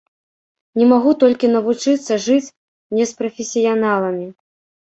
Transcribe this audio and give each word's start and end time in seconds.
Не 0.81 0.85
магу 0.93 1.11
толькі 1.25 1.51
навучыцца 1.55 2.13
жыць 2.29 2.53
не 3.01 3.05
з 3.13 3.21
прафесіяналамі. 3.21 4.27